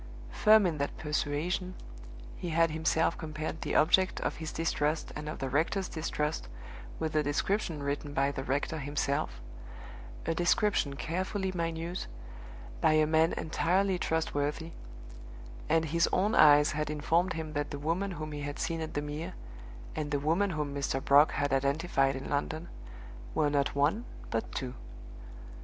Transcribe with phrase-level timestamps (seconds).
[0.31, 1.75] Firm in that persuasion,
[2.35, 6.47] he had himself compared the object of his distrust and of the rector's distrust
[6.97, 9.39] with the description written by the rector himself
[10.25, 12.07] a description, carefully minute,
[12.81, 14.71] by a man entirely trustworthy
[15.69, 18.95] and his own eyes had informed him that the woman whom he had seen at
[18.95, 19.33] the Mere,
[19.95, 20.99] and the woman whom Mr.
[20.99, 22.69] Brock had identified in London,
[23.35, 24.73] were not one, but Two.